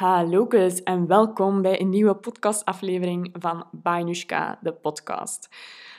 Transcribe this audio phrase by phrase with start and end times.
[0.00, 0.46] Hallo
[0.84, 5.48] en welkom bij een nieuwe podcastaflevering van Bainushka, de podcast.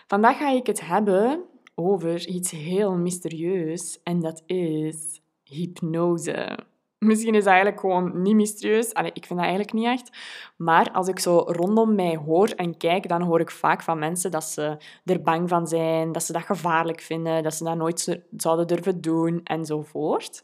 [0.07, 1.43] Vandaag ga ik het hebben
[1.75, 6.57] over iets heel mysterieus en dat is hypnose.
[7.05, 8.89] Misschien is dat eigenlijk gewoon niet mysterieus.
[8.89, 10.17] Ik vind dat eigenlijk niet echt.
[10.57, 14.31] Maar als ik zo rondom mij hoor en kijk, dan hoor ik vaak van mensen
[14.31, 18.21] dat ze er bang van zijn, dat ze dat gevaarlijk vinden, dat ze dat nooit
[18.37, 20.43] zouden durven doen enzovoort.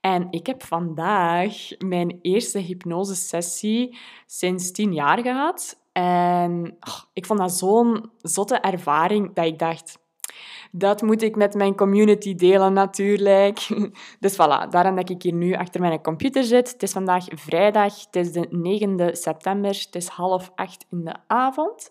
[0.00, 5.80] En ik heb vandaag mijn eerste hypnosesessie sinds tien jaar gehad.
[5.92, 9.98] En oh, ik vond dat zo'n zotte ervaring dat ik dacht,
[10.70, 13.68] dat moet ik met mijn community delen natuurlijk.
[14.20, 16.72] Dus voilà, daarom dat ik hier nu achter mijn computer zit.
[16.72, 21.14] Het is vandaag vrijdag, het is de 9e september, het is half acht in de
[21.26, 21.90] avond.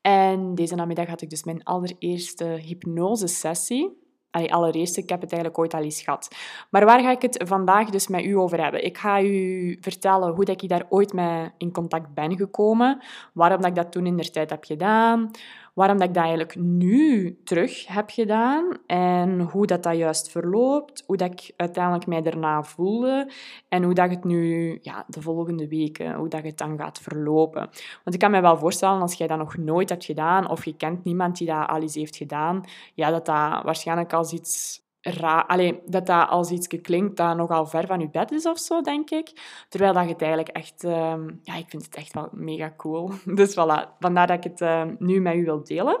[0.00, 4.04] En deze namiddag had ik dus mijn allereerste hypnosesessie.
[4.30, 6.28] Allee, allereerst, ik heb het eigenlijk ooit al eens gehad.
[6.70, 8.84] Maar waar ga ik het vandaag dus met u over hebben?
[8.84, 13.60] Ik ga u vertellen hoe dat ik daar ooit mee in contact ben gekomen, waarom
[13.60, 15.30] dat ik dat toen in de tijd heb gedaan,
[15.76, 21.02] waarom dat ik dat eigenlijk nu terug heb gedaan en hoe dat, dat juist verloopt,
[21.06, 23.30] hoe dat ik uiteindelijk mij daarna voelde
[23.68, 27.60] en hoe dat het nu ja, de volgende weken, hoe dat het dan gaat verlopen.
[28.04, 30.76] Want ik kan me wel voorstellen, als jij dat nog nooit hebt gedaan of je
[30.76, 35.46] kent niemand die dat al eens heeft gedaan, ja, dat dat waarschijnlijk als iets raar...
[35.46, 38.80] Allee, dat dat als iets klinkt dat nogal ver van je bed is of zo,
[38.80, 39.32] denk ik.
[39.68, 40.84] Terwijl dat je het eigenlijk echt...
[40.84, 43.10] Uh, ja, ik vind het echt wel mega cool.
[43.34, 46.00] Dus voilà, vandaar dat ik het uh, nu met u wil delen.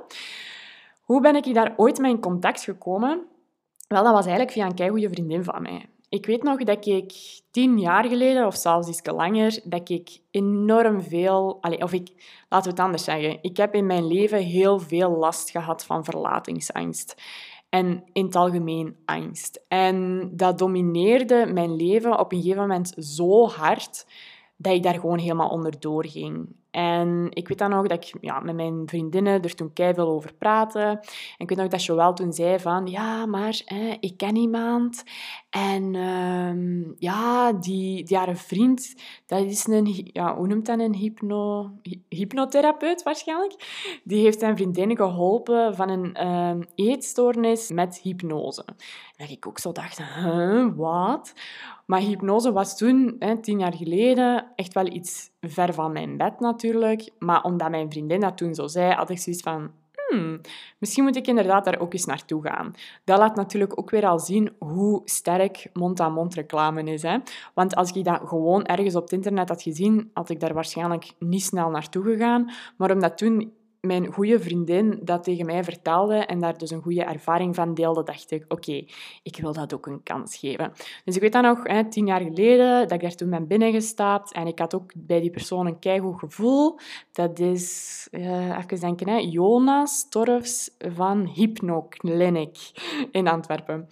[1.02, 3.26] Hoe ben ik daar ooit mee in contact gekomen?
[3.88, 5.86] Wel, dat was eigenlijk via een keigoede vriendin van mij.
[6.08, 7.12] Ik weet nog dat ik
[7.50, 11.58] tien jaar geleden, of zelfs iets langer, dat ik enorm veel...
[11.60, 12.08] Allez, of ik,
[12.48, 13.38] laten we het anders zeggen.
[13.40, 17.14] Ik heb in mijn leven heel veel last gehad van verlatingsangst
[17.68, 19.64] en in het algemeen angst.
[19.68, 24.06] En dat domineerde mijn leven op een gegeven moment zo hard
[24.56, 26.46] dat ik daar gewoon helemaal onderdoor ging.
[26.76, 30.34] En ik weet dan nog dat ik ja, met mijn vriendinnen er toen veel over
[30.34, 30.80] praatte.
[30.80, 31.00] En
[31.36, 32.86] ik weet nog dat Joël toen zei van...
[32.86, 35.04] Ja, maar hè, ik ken iemand.
[35.50, 38.94] En uh, ja, die, die haar vriend...
[39.26, 40.10] Dat is een...
[40.12, 40.78] Ja, hoe noemt dat?
[40.78, 41.70] Een hypno,
[42.08, 43.54] hypnotherapeut waarschijnlijk.
[44.04, 48.64] Die heeft zijn vriendin geholpen van een uh, eetstoornis met hypnose.
[48.64, 48.76] En
[49.16, 50.00] dat ik ook zo dacht...
[50.76, 51.32] Wat?
[51.86, 56.40] Maar hypnose was toen, hè, tien jaar geleden, echt wel iets ver van mijn bed
[56.40, 56.65] natuurlijk.
[57.18, 59.70] Maar omdat mijn vriendin dat toen zo zei, had ik zoiets van...
[60.08, 60.40] Hmm,
[60.78, 62.74] misschien moet ik inderdaad daar ook eens naartoe gaan.
[63.04, 67.02] Dat laat natuurlijk ook weer al zien hoe sterk mond-aan-mond reclame is.
[67.02, 67.18] Hè?
[67.54, 71.12] Want als ik dat gewoon ergens op het internet had gezien, had ik daar waarschijnlijk
[71.18, 72.50] niet snel naartoe gegaan.
[72.76, 73.52] Maar omdat toen
[73.86, 78.02] mijn goede vriendin dat tegen mij vertelde en daar dus een goede ervaring van deelde,
[78.02, 78.84] dacht ik, oké,
[79.22, 80.72] ik wil dat ook een kans geven.
[81.04, 84.32] Dus ik weet dan nog, hè, tien jaar geleden, dat ik daar toen ben binnengestapt
[84.32, 86.78] en ik had ook bij die persoon een keigoed gevoel.
[87.12, 92.58] Dat is, uh, even denken, hè, Jonas Torfs van Hypnoclinic
[93.10, 93.88] in Antwerpen.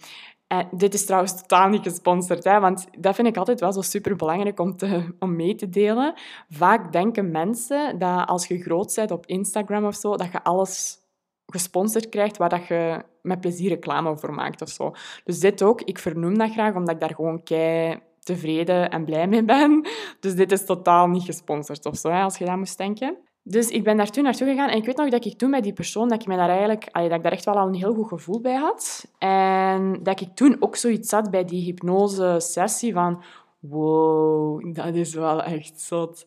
[0.71, 4.15] Dit is trouwens totaal niet gesponsord, hè, want dat vind ik altijd wel zo super
[4.15, 6.13] belangrijk om, te, om mee te delen.
[6.49, 10.97] Vaak denken mensen dat als je groot bent op Instagram of zo, dat je alles
[11.45, 14.93] gesponsord krijgt waar dat je met plezier reclame voor maakt of zo.
[15.23, 19.27] Dus dit ook, ik vernoem dat graag omdat ik daar gewoon kei tevreden en blij
[19.27, 19.87] mee ben.
[20.19, 23.17] Dus dit is totaal niet gesponsord of zo, als je dat moest denken.
[23.47, 25.61] Dus ik ben daar toen naartoe gegaan en ik weet nog dat ik toen bij
[25.61, 27.93] die persoon, dat ik, me daar eigenlijk, dat ik daar echt wel al een heel
[27.93, 29.05] goed gevoel bij had.
[29.17, 33.23] En dat ik toen ook zoiets zat bij die hypnose-sessie van
[33.59, 36.25] wow, dat is wel echt zot.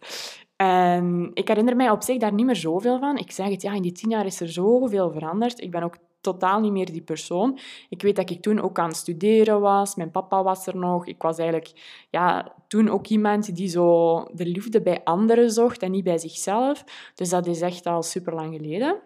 [0.57, 3.17] En ik herinner mij op zich daar niet meer zoveel van.
[3.17, 5.61] Ik zeg het, ja, in die tien jaar is er zoveel veranderd.
[5.61, 7.59] Ik ben ook totaal niet meer die persoon.
[7.89, 9.95] Ik weet dat ik toen ook aan het studeren was.
[9.95, 11.07] Mijn papa was er nog.
[11.07, 15.91] Ik was eigenlijk ja, toen ook iemand die zo de liefde bij anderen zocht en
[15.91, 16.85] niet bij zichzelf.
[17.15, 19.01] Dus dat is echt al super lang geleden.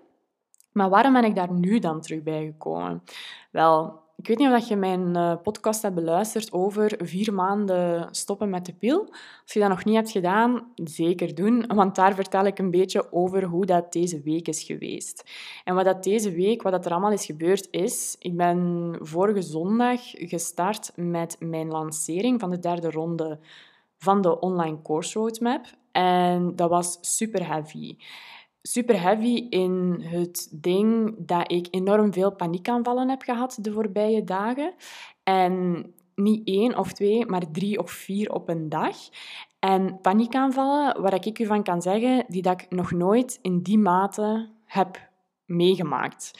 [0.73, 3.03] Maar waarom ben ik daar nu dan terug bij gekomen?
[3.51, 8.51] Wel, ik weet niet of je mijn eh, podcast hebt beluisterd over vier maanden stoppen
[8.51, 9.09] met de pil.
[9.43, 13.13] Als je dat nog niet hebt gedaan, zeker doen, want daar vertel ik een beetje
[13.13, 15.31] over hoe dat deze week is geweest.
[15.65, 18.17] En wat dat deze week, wat dat er allemaal is gebeurd, is...
[18.19, 23.39] Ik ben vorige zondag gestart met mijn lancering van de derde ronde
[23.99, 25.67] van de online course roadmap.
[25.93, 27.97] En dat was super heavy
[28.63, 34.75] super heavy in het ding dat ik enorm veel paniekaanvallen heb gehad de voorbije dagen.
[35.23, 38.97] En niet één of twee, maar drie of vier op een dag.
[39.59, 43.79] En paniekaanvallen, waar ik u van kan zeggen, die dat ik nog nooit in die
[43.79, 45.11] mate heb
[45.45, 46.31] meegemaakt.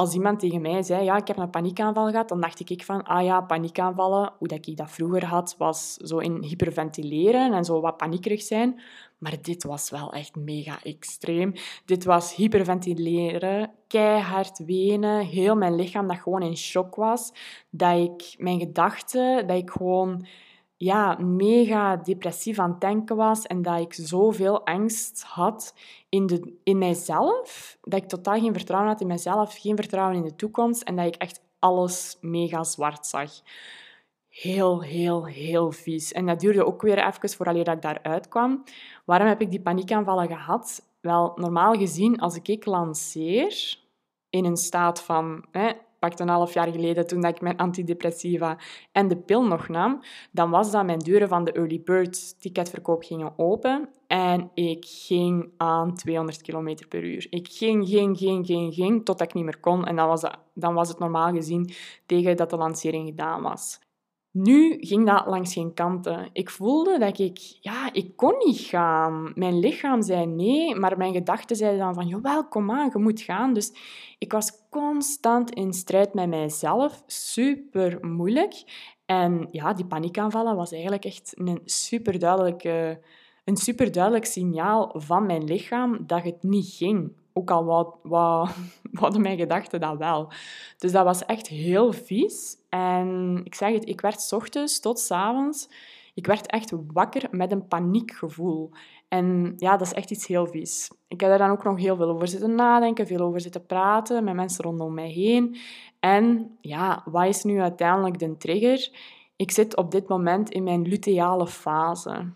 [0.00, 3.02] Als iemand tegen mij zei, ja, ik heb een paniekaanval gehad, dan dacht ik van,
[3.02, 7.80] ah ja, paniekaanvallen, hoe dat ik dat vroeger had, was zo in hyperventileren en zo
[7.80, 8.80] wat paniekerig zijn.
[9.18, 11.52] Maar dit was wel echt mega extreem.
[11.84, 17.32] Dit was hyperventileren, keihard wenen, heel mijn lichaam dat gewoon in shock was.
[17.70, 20.26] Dat ik, mijn gedachten, dat ik gewoon
[20.82, 25.74] ja, mega depressief aan het denken was en dat ik zoveel angst had
[26.08, 30.22] in, de, in mijzelf, dat ik totaal geen vertrouwen had in mezelf, geen vertrouwen in
[30.22, 33.30] de toekomst en dat ik echt alles mega zwart zag.
[34.28, 36.12] Heel, heel, heel vies.
[36.12, 38.64] En dat duurde ook weer even voordat ik daaruit kwam.
[39.04, 40.82] Waarom heb ik die paniekaanvallen gehad?
[41.00, 43.78] Wel, normaal gezien, als ik lanceer
[44.30, 45.70] in een staat van hè,
[46.00, 48.58] pakt een half jaar geleden, toen ik mijn antidepressiva
[48.92, 50.02] en de pil nog nam,
[50.32, 55.50] dan was dat mijn deuren van de early bird ticketverkoop gingen open en ik ging
[55.56, 57.26] aan 200 km per uur.
[57.30, 59.86] Ik ging, ging, ging, ging, ging, totdat ik niet meer kon.
[59.86, 61.70] En dan was, dat, dan was het normaal gezien
[62.06, 63.78] tegen dat de lancering gedaan was.
[64.32, 66.30] Nu ging dat langs geen kanten.
[66.32, 69.32] Ik voelde dat ik, ja, ik kon niet gaan.
[69.34, 73.20] Mijn lichaam zei nee, maar mijn gedachten zeiden dan van, jawel, kom aan, je moet
[73.20, 73.52] gaan.
[73.52, 73.72] Dus
[74.18, 77.02] ik was constant in strijd met mijzelf.
[77.06, 78.62] Super moeilijk.
[79.06, 83.00] En ja, die paniekaanvallen was eigenlijk echt een super duidelijke
[83.44, 87.12] een superduidelijk signaal van mijn lichaam dat het niet ging.
[87.40, 88.50] Ook al wat, wat,
[88.92, 90.32] hadden mijn gedachten dat wel.
[90.78, 92.56] Dus dat was echt heel vies.
[92.68, 95.68] En ik zeg het, ik werd ochtends tot s avonds...
[96.14, 98.70] Ik werd echt wakker met een paniekgevoel.
[99.08, 100.90] En ja, dat is echt iets heel vies.
[101.08, 104.24] Ik heb daar dan ook nog heel veel over zitten nadenken, veel over zitten praten
[104.24, 105.56] met mensen rondom mij heen.
[106.00, 108.90] En ja, wat is nu uiteindelijk de trigger?
[109.36, 112.32] Ik zit op dit moment in mijn luteale fase.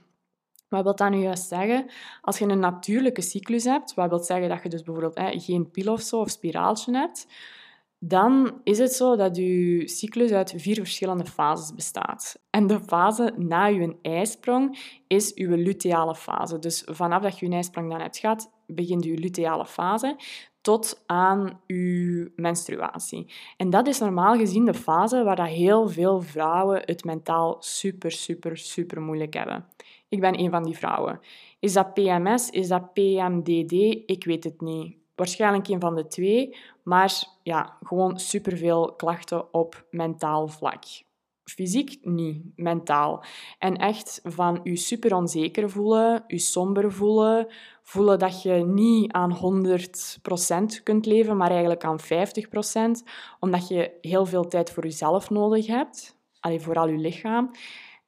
[0.74, 1.86] Wat wil dat nu juist zeggen?
[2.20, 5.70] Als je een natuurlijke cyclus hebt, wat wil zeggen dat je dus bijvoorbeeld hè, geen
[5.70, 7.26] pil of zo of spiraaltje hebt,
[7.98, 12.38] dan is het zo dat je cyclus uit vier verschillende fases bestaat.
[12.50, 16.58] En de fase na je ijsprong is je luteale fase.
[16.58, 20.16] Dus vanaf dat je je ijsprong dan hebt begint je luteale fase
[20.60, 23.32] tot aan je menstruatie.
[23.56, 28.10] En dat is normaal gezien de fase waar dat heel veel vrouwen het mentaal super,
[28.10, 29.66] super, super moeilijk hebben.
[30.14, 31.20] Ik ben een van die vrouwen.
[31.58, 32.50] Is dat PMS?
[32.50, 33.72] Is dat PMDD?
[34.06, 34.96] Ik weet het niet.
[35.14, 37.12] Waarschijnlijk een van de twee, maar
[37.42, 40.84] ja, gewoon superveel klachten op mentaal vlak.
[41.44, 43.24] Fysiek niet, mentaal.
[43.58, 47.46] En echt van je super onzeker voelen, je somber voelen,
[47.82, 49.36] voelen dat je niet aan
[50.78, 53.08] 100% kunt leven, maar eigenlijk aan 50%,
[53.40, 57.50] omdat je heel veel tijd voor jezelf nodig hebt, alleen vooral je lichaam.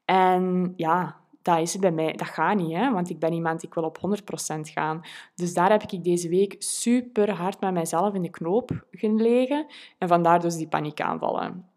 [0.04, 2.92] En ja, dat is bij mij, dat gaat niet, hè?
[2.92, 5.00] want ik ben iemand, ik wil op 100% gaan.
[5.34, 9.66] Dus daar heb ik deze week super hard met mijzelf in de knoop gelegen
[9.98, 11.70] en vandaar dus die paniekaanvallen.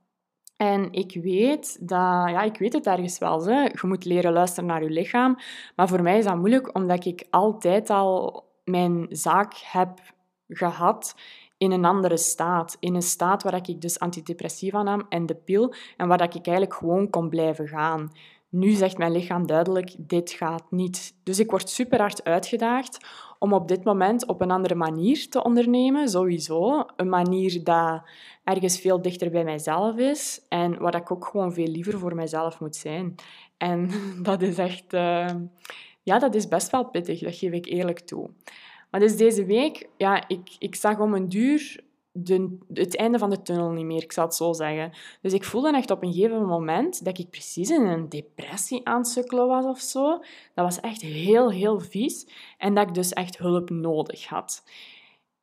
[0.57, 3.45] En ik weet, dat, ja, ik weet het ergens wel.
[3.45, 3.61] Hè.
[3.61, 5.37] Je moet leren luisteren naar je lichaam.
[5.75, 9.99] Maar voor mij is dat moeilijk, omdat ik altijd al mijn zaak heb
[10.47, 11.15] gehad
[11.57, 12.77] in een andere staat.
[12.79, 15.73] In een staat waar ik dus antidepressiva nam en de pil.
[15.97, 18.11] En waar ik eigenlijk gewoon kon blijven gaan.
[18.49, 21.13] Nu zegt mijn lichaam duidelijk, dit gaat niet.
[21.23, 22.97] Dus ik word super hard uitgedaagd
[23.39, 26.85] om op dit moment op een andere manier te ondernemen, sowieso.
[26.95, 28.01] Een manier dat
[28.43, 32.59] ergens veel dichter bij mijzelf is en waar ik ook gewoon veel liever voor mijzelf
[32.59, 33.15] moet zijn.
[33.57, 33.89] En
[34.21, 34.93] dat is echt...
[34.93, 35.29] Uh,
[36.03, 38.29] ja, dat is best wel pittig, dat geef ik eerlijk toe.
[38.91, 41.83] Maar dus deze week, ja, ik, ik zag om een duur
[42.73, 44.91] het einde van de tunnel niet meer, ik zal het zo zeggen.
[45.21, 48.97] Dus ik voelde echt op een gegeven moment dat ik precies in een depressie aan
[48.97, 50.09] het sukkelen was of zo.
[50.53, 52.27] Dat was echt heel, heel vies.
[52.57, 54.63] En dat ik dus echt hulp nodig had.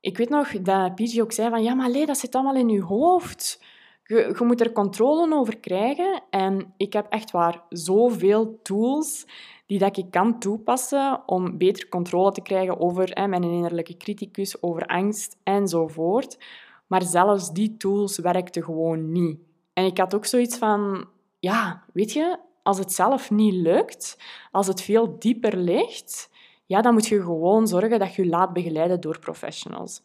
[0.00, 2.68] Ik weet nog dat Pigi ook zei van, ja, maar nee, dat zit allemaal in
[2.68, 3.62] je hoofd.
[4.04, 6.22] Je, je, moet er controle over krijgen.
[6.30, 9.26] En ik heb echt waar zoveel tools
[9.66, 14.62] die dat ik kan toepassen om beter controle te krijgen over hè, mijn innerlijke criticus,
[14.62, 16.38] over angst enzovoort.
[16.86, 19.38] Maar zelfs die tools werkten gewoon niet.
[19.72, 24.18] En ik had ook zoiets van, ja, weet je, als het zelf niet lukt,
[24.52, 26.30] als het veel dieper ligt,
[26.66, 30.02] ja, dan moet je gewoon zorgen dat je je laat begeleiden door professionals.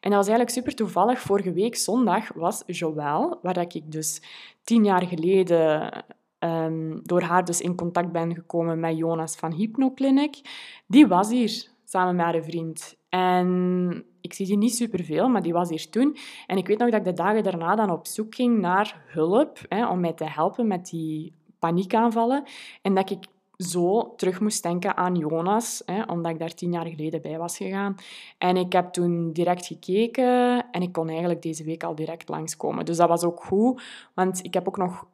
[0.00, 1.20] En dat was eigenlijk super toevallig.
[1.20, 4.22] Vorige week zondag was Joël, waar ik dus
[4.62, 5.92] tien jaar geleden
[6.38, 10.40] um, door haar dus in contact ben gekomen met Jonas van Hypnoclinic.
[10.86, 12.96] Die was hier samen met haar vriend.
[13.14, 16.16] En ik zie die niet superveel, maar die was hier toen.
[16.46, 19.58] En ik weet nog dat ik de dagen daarna dan op zoek ging naar hulp,
[19.68, 22.44] hè, om mij te helpen met die paniekaanvallen.
[22.82, 26.86] En dat ik zo terug moest denken aan Jonas, hè, omdat ik daar tien jaar
[26.86, 27.94] geleden bij was gegaan.
[28.38, 32.84] En ik heb toen direct gekeken en ik kon eigenlijk deze week al direct langskomen.
[32.84, 33.82] Dus dat was ook goed,
[34.14, 35.06] want ik heb ook nog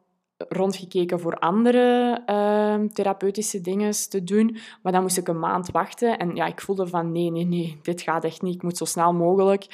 [0.49, 4.57] rondgekeken voor andere uh, therapeutische dingen te doen.
[4.81, 6.17] Maar dan moest ik een maand wachten.
[6.17, 8.55] En ja, ik voelde van nee, nee, nee, dit gaat echt niet.
[8.55, 9.65] Ik moet zo snel mogelijk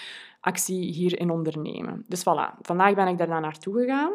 [0.42, 2.06] actie hierin ondernemen.
[2.08, 4.12] Dus voilà, vandaag ben ik daar naartoe gegaan.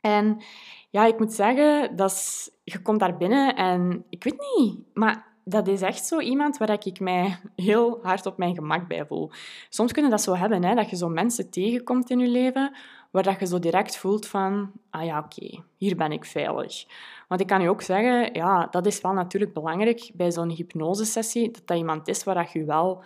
[0.00, 0.42] En
[0.90, 5.68] ja, ik moet zeggen, dat je komt daar binnen en ik weet niet, maar dat
[5.68, 9.30] is echt zo iemand waar ik mij heel hard op mijn gemak bij voel.
[9.68, 12.76] Soms kunnen dat zo hebben, hè, dat je zo mensen tegenkomt in je leven
[13.16, 16.84] waar dat je zo direct voelt van, ah ja, oké, hier ben ik veilig.
[17.28, 21.50] Want ik kan je ook zeggen, ja, dat is wel natuurlijk belangrijk bij zo'n hypnosesessie,
[21.50, 23.02] dat dat iemand is waar dat je wel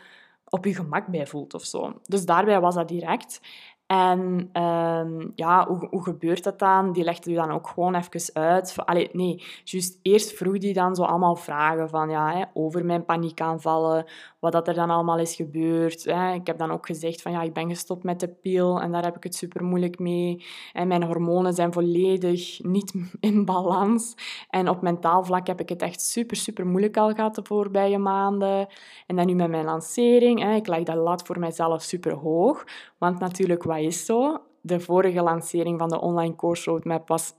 [0.48, 1.92] op je gemak bij voelt of zo.
[2.04, 3.40] Dus daarbij was dat direct.
[3.86, 6.92] En uh, ja, hoe, hoe gebeurt dat dan?
[6.92, 8.76] Die legde u dan ook gewoon even uit.
[8.76, 13.04] Allee, nee, juist eerst vroeg die dan zo allemaal vragen van, ja, hè, over mijn
[13.04, 14.06] paniekaanvallen,
[14.40, 16.04] wat dat er dan allemaal is gebeurd.
[16.04, 16.32] Hè.
[16.32, 19.04] Ik heb dan ook gezegd van, ja, ik ben gestopt met de pil en daar
[19.04, 20.44] heb ik het super moeilijk mee.
[20.72, 24.14] En mijn hormonen zijn volledig niet in balans.
[24.50, 27.98] En op mentaal vlak heb ik het echt super, super moeilijk al gehad de voorbije
[27.98, 28.68] maanden.
[29.06, 32.64] En dan nu met mijn lancering, hè, ik leg dat lat voor mijzelf super hoog.
[32.98, 34.38] Want natuurlijk, wat is zo?
[34.60, 37.32] De vorige lancering van de online course roadmap was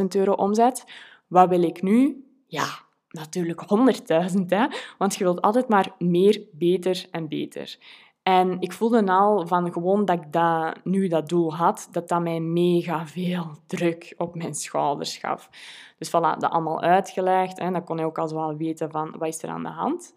[0.00, 0.84] 90.000 euro omzet.
[1.26, 2.24] Wat wil ik nu?
[2.46, 2.85] Ja,
[3.18, 4.66] natuurlijk 100.000, hè?
[4.98, 7.78] want je wilt altijd maar meer, beter en beter.
[8.22, 12.22] En ik voelde al van gewoon dat ik dat, nu dat doel had, dat dat
[12.22, 15.50] mij mega veel druk op mijn schouders gaf.
[15.98, 17.58] Dus voilà, dat allemaal uitgelegd.
[17.58, 20.14] En dan kon je ook al wel weten van wat is er aan de hand.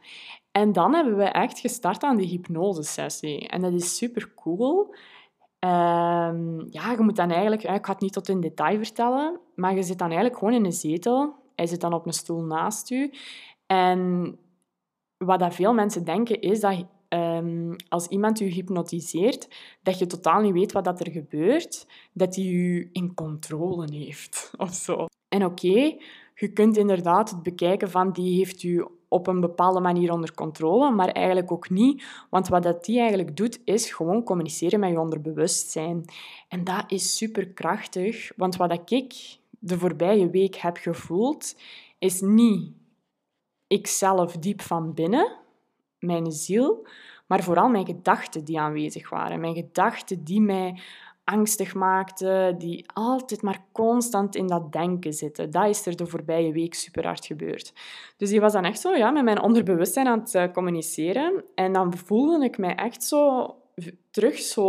[0.51, 3.47] En dan hebben we echt gestart aan die hypnosesessie.
[3.47, 4.95] En dat is super cool.
[5.59, 7.63] Ehm, ja, je moet dan eigenlijk...
[7.63, 10.65] Ik ga het niet tot in detail vertellen, maar je zit dan eigenlijk gewoon in
[10.65, 11.35] een zetel.
[11.59, 13.11] Hij zit dan op een stoel naast u.
[13.65, 14.37] En
[15.17, 19.47] wat dat veel mensen denken, is dat um, als iemand u hypnotiseert,
[19.83, 24.51] dat je totaal niet weet wat dat er gebeurt, dat hij u in controle heeft
[24.57, 25.05] of zo.
[25.27, 25.97] En oké,
[26.35, 30.91] je kunt inderdaad het bekijken van die heeft u op een bepaalde manier onder controle,
[30.91, 32.03] maar eigenlijk ook niet.
[32.29, 36.05] Want wat dat die eigenlijk doet, is gewoon communiceren met je onderbewustzijn.
[36.47, 41.55] En dat is superkrachtig, want wat ik de voorbije week heb gevoeld,
[41.99, 42.73] is niet
[43.67, 45.37] ikzelf diep van binnen,
[45.99, 46.87] mijn ziel,
[47.27, 49.39] maar vooral mijn gedachten die aanwezig waren.
[49.39, 50.79] Mijn gedachten die mij
[51.23, 55.51] angstig maakten, die altijd maar constant in dat denken zitten.
[55.51, 57.73] Dat is er de voorbije week super hard gebeurd.
[58.17, 61.43] Dus die was dan echt zo ja, met mijn onderbewustzijn aan het eh, communiceren.
[61.55, 63.55] En dan voelde ik mij echt zo
[64.11, 64.63] terug zo...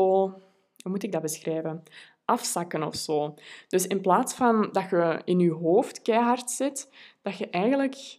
[0.82, 1.82] Hoe moet ik dat beschrijven?
[2.30, 3.34] Afzakken of zo.
[3.68, 6.88] Dus in plaats van dat je in je hoofd keihard zit,
[7.22, 8.18] dat je eigenlijk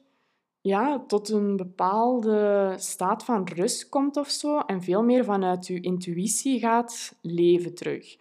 [0.61, 5.81] ja, tot een bepaalde staat van rust komt of zo en veel meer vanuit je
[5.81, 8.17] intuïtie gaat leven terug.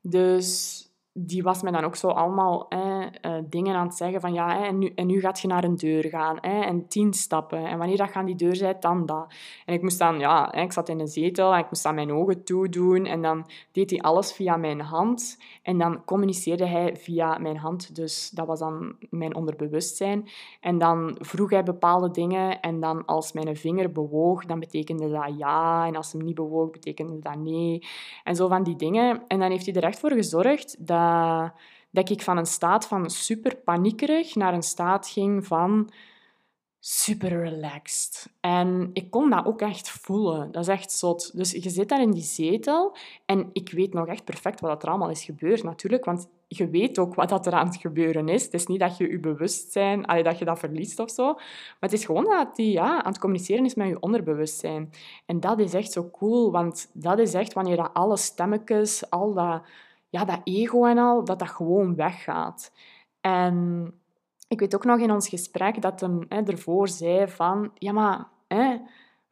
[0.00, 3.04] Dus die was me dan ook zo allemaal eh,
[3.44, 6.04] dingen aan het zeggen van ja, en, nu, en nu gaat je naar een deur
[6.04, 7.66] gaan en tien stappen.
[7.66, 9.34] En wanneer dat gaan die deur zijn, dan dat.
[9.66, 12.12] En ik moest dan, ja, ik zat in een zetel en ik moest dan mijn
[12.12, 15.38] ogen toedoen en dan deed hij alles via mijn hand.
[15.62, 20.28] En dan communiceerde hij via mijn hand, dus dat was dan mijn onderbewustzijn.
[20.60, 25.38] En dan vroeg hij bepaalde dingen en dan als mijn vinger bewoog, dan betekende dat
[25.38, 25.86] ja.
[25.86, 27.86] En als hem niet bewoog, betekende dat nee.
[28.24, 29.22] En zo van die dingen.
[29.28, 31.01] En dan heeft hij er echt voor gezorgd dat
[31.90, 35.90] dat, ik van een staat van super paniekerig naar een staat ging van
[36.84, 38.28] super relaxed.
[38.40, 40.52] En ik kon dat ook echt voelen.
[40.52, 41.36] Dat is echt zot.
[41.36, 44.88] Dus je zit daar in die zetel en ik weet nog echt perfect wat er
[44.88, 46.04] allemaal is gebeurd, natuurlijk.
[46.04, 48.44] Want je weet ook wat er aan het gebeuren is.
[48.44, 51.32] Het is niet dat je je bewustzijn, allee, dat je dat verliest of zo.
[51.32, 54.92] Maar het is gewoon dat die ja, aan het communiceren is met je onderbewustzijn.
[55.26, 59.34] En dat is echt zo cool, want dat is echt wanneer dat alle stemmetjes, al
[59.34, 59.62] dat
[60.12, 62.72] ja, dat ego en al, dat dat gewoon weggaat.
[63.20, 63.86] En
[64.48, 67.70] ik weet ook nog in ons gesprek dat hè, ervoor zei van...
[67.74, 68.76] Ja, maar hè,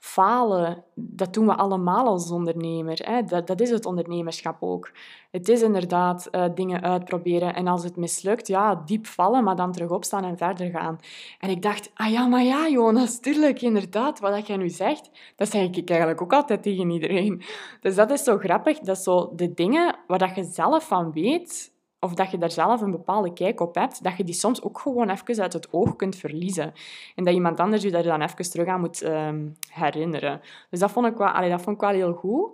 [0.00, 2.98] falen, dat doen we allemaal als ondernemer.
[3.02, 3.22] Hè.
[3.22, 4.90] Dat, dat is het ondernemerschap ook.
[5.30, 9.72] Het is inderdaad uh, dingen uitproberen en als het mislukt, ja, diep vallen, maar dan
[9.72, 10.98] terug opstaan en verder gaan.
[11.38, 15.50] En ik dacht, ah ja, maar ja, Jonas, tuurlijk, inderdaad, wat jij nu zegt, dat
[15.50, 17.42] zeg ik eigenlijk ook altijd tegen iedereen.
[17.80, 21.72] Dus dat is zo grappig, dat zo de dingen waar dat je zelf van weet,
[22.00, 24.78] of dat je daar zelf een bepaalde kijk op hebt, dat je die soms ook
[24.78, 26.72] gewoon even uit het oog kunt verliezen.
[27.14, 30.40] En dat iemand anders je daar dan even terug aan moet ehm, herinneren.
[30.70, 32.50] Dus dat vond, ik wel, dat vond ik wel heel goed.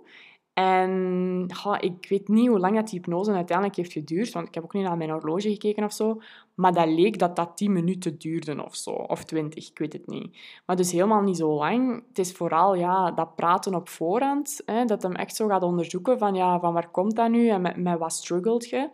[0.53, 1.47] En
[1.79, 4.73] ik weet niet hoe lang dat die hypnose uiteindelijk heeft geduurd, want ik heb ook
[4.73, 6.21] niet naar mijn horloge gekeken of zo.
[6.55, 8.91] Maar dat leek dat dat 10 minuten duurde of zo.
[8.91, 10.37] Of 20, ik weet het niet.
[10.65, 12.03] Maar dus helemaal niet zo lang.
[12.07, 14.61] Het is vooral ja, dat praten op voorhand.
[14.65, 17.61] Hè, dat hem echt zo gaat onderzoeken van, ja, van waar komt dat nu en
[17.61, 18.89] met, met wat struggelt je.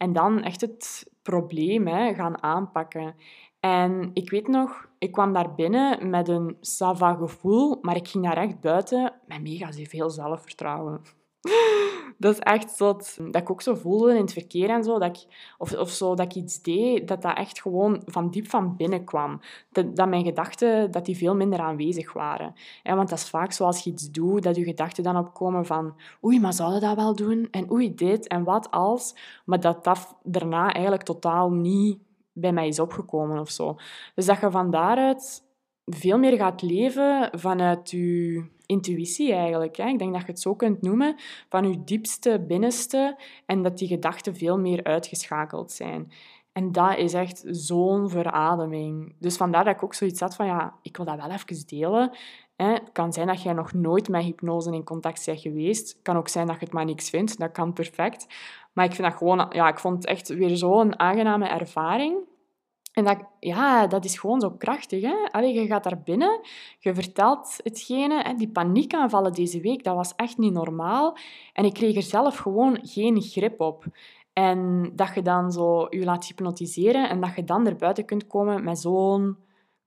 [0.00, 3.14] En dan echt het probleem hè, gaan aanpakken.
[3.60, 8.24] En ik weet nog, ik kwam daar binnen met een sava gevoel, maar ik ging
[8.24, 11.00] daar echt buiten met mega veel zelfvertrouwen.
[12.20, 15.16] Dat is echt zo dat ik ook zo voelde in het verkeer en zo, dat
[15.16, 18.76] ik, of, of zo, dat ik iets deed, dat dat echt gewoon van diep van
[18.76, 19.40] binnen kwam.
[19.72, 22.54] Dat, dat mijn gedachten dat die veel minder aanwezig waren.
[22.82, 25.94] En want dat is vaak zoals je iets doet, dat je gedachten dan opkomen van
[26.24, 27.48] oei, maar zou je dat wel doen?
[27.50, 29.14] En oei, dit en wat als?
[29.44, 31.98] Maar dat dat daarna eigenlijk totaal niet
[32.32, 33.76] bij mij is opgekomen of zo.
[34.14, 35.48] Dus dat je van daaruit
[35.90, 39.76] veel meer gaat leven vanuit je intuïtie eigenlijk.
[39.76, 39.86] Hè.
[39.88, 41.16] Ik denk dat je het zo kunt noemen,
[41.48, 46.12] van je diepste binnenste en dat die gedachten veel meer uitgeschakeld zijn.
[46.52, 49.14] En dat is echt zo'n verademing.
[49.18, 52.10] Dus vandaar dat ik ook zoiets had van, ja, ik wil dat wel even delen.
[52.56, 55.88] Het kan zijn dat jij nog nooit met hypnose in contact bent geweest.
[55.88, 57.38] Het kan ook zijn dat je het maar niks vindt.
[57.38, 58.26] Dat kan perfect.
[58.72, 59.46] Maar ik vind dat gewoon...
[59.50, 62.16] Ja, ik vond het echt weer zo'n aangename ervaring.
[62.92, 65.02] En dat, ja, dat is gewoon zo krachtig.
[65.02, 65.14] Hè?
[65.30, 66.40] Allee, je gaat daar binnen,
[66.78, 68.22] je vertelt hetgene.
[68.22, 68.34] Hè?
[68.34, 71.16] Die paniekaanvallen deze week, dat was echt niet normaal.
[71.52, 73.84] En ik kreeg er zelf gewoon geen grip op.
[74.32, 78.64] En dat je dan zo je laat hypnotiseren en dat je dan erbuiten kunt komen
[78.64, 79.36] met zo'n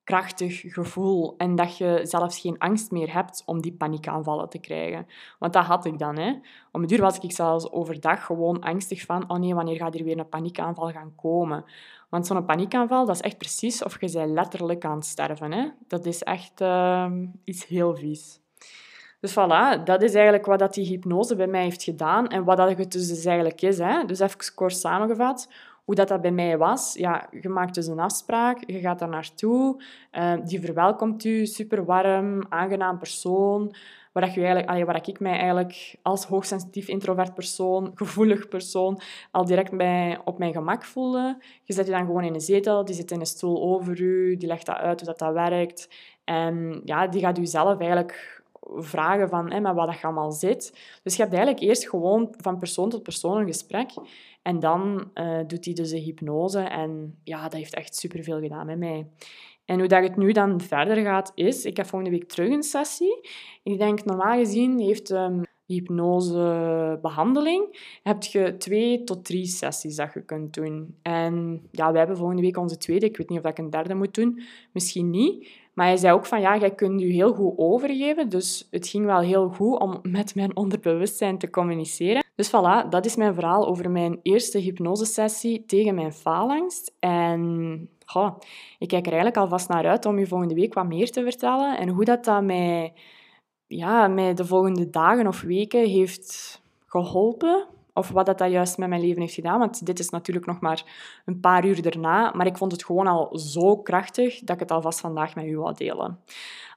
[0.03, 5.07] krachtig gevoel en dat je zelfs geen angst meer hebt om die paniekaanvallen te krijgen.
[5.39, 6.17] Want dat had ik dan.
[6.17, 6.33] Hè.
[6.71, 10.03] Om het duur was ik zelfs overdag gewoon angstig van oh nee, wanneer gaat er
[10.03, 11.65] weer een paniekaanval gaan komen?
[12.09, 15.51] Want zo'n paniekaanval, dat is echt precies of je zij letterlijk aan sterven.
[15.51, 15.69] Hè.
[15.87, 17.11] Dat is echt uh,
[17.43, 18.41] iets heel vies.
[19.19, 22.57] Dus voilà, dat is eigenlijk wat dat die hypnose bij mij heeft gedaan en wat
[22.57, 23.77] dat het dus eigenlijk is.
[23.77, 24.05] Hè.
[24.05, 25.51] Dus even kort samengevat,
[25.85, 29.09] hoe dat, dat bij mij was, ja, je maakt dus een afspraak, je gaat daar
[29.09, 33.75] naartoe, uh, die verwelkomt u, super warm, aangenaam persoon,
[34.13, 39.45] waar, je eigenlijk, allee, waar ik mij eigenlijk als hoogsensitief introvert persoon, gevoelig persoon, al
[39.45, 41.37] direct bij, op mijn gemak voelde.
[41.63, 44.37] Je zet je dan gewoon in een zetel, die zit in een stoel over u,
[44.37, 45.89] die legt dat uit hoe dat, dat werkt.
[46.23, 48.42] En ja, die gaat u zelf eigenlijk
[48.75, 50.73] vragen van met wat dat allemaal zit.
[51.03, 53.89] Dus je hebt eigenlijk eerst gewoon van persoon tot persoon een gesprek.
[54.41, 56.59] En dan uh, doet hij dus de hypnose.
[56.59, 59.07] En ja, dat heeft echt superveel gedaan met mij.
[59.65, 61.65] En hoe dat het nu dan verder gaat, is...
[61.65, 63.29] Ik heb volgende week terug een sessie.
[63.63, 70.25] Ik denk, normaal gezien heeft um, hypnosebehandeling, heb je twee tot drie sessies dat je
[70.25, 70.97] kunt doen.
[71.01, 73.05] En ja, we hebben volgende week onze tweede.
[73.05, 74.41] Ik weet niet of ik een derde moet doen.
[74.71, 75.47] Misschien niet.
[75.73, 78.29] Maar hij zei ook van, ja, jij kunt je heel goed overgeven.
[78.29, 82.23] Dus het ging wel heel goed om met mijn onderbewustzijn te communiceren.
[82.35, 86.95] Dus voilà, dat is mijn verhaal over mijn eerste hypnosesessie tegen mijn faalangst.
[86.99, 88.39] En goh,
[88.79, 91.77] ik kijk er eigenlijk alvast naar uit om je volgende week wat meer te vertellen.
[91.77, 92.93] En hoe dat, dat mij,
[93.67, 99.01] ja, mij de volgende dagen of weken heeft geholpen of wat dat, juist met mijn
[99.01, 99.59] leven heeft gedaan.
[99.59, 100.83] Want dit is natuurlijk nog maar
[101.25, 102.31] een paar uur daarna.
[102.35, 105.57] Maar ik vond het gewoon al zo krachtig dat ik het alvast vandaag met u
[105.57, 106.19] wil delen.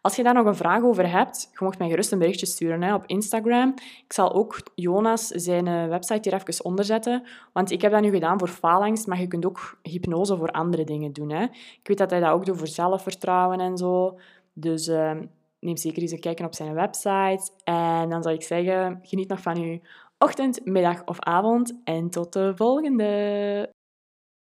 [0.01, 2.83] Als je daar nog een vraag over hebt, je mag mij gerust een berichtje sturen
[2.83, 3.75] hè, op Instagram.
[4.05, 7.23] Ik zal ook Jonas zijn eh, website hier even onderzetten.
[7.53, 10.85] Want ik heb dat nu gedaan voor faalangst, maar je kunt ook hypnose voor andere
[10.85, 11.31] dingen doen.
[11.31, 11.43] Hè.
[11.53, 14.19] Ik weet dat hij dat ook doet voor zelfvertrouwen en zo.
[14.53, 15.13] Dus uh,
[15.61, 17.51] neem zeker eens een kijken op zijn website.
[17.65, 19.79] En dan zal ik zeggen, geniet nog van uw
[20.19, 23.75] ochtend, middag of avond en tot de volgende.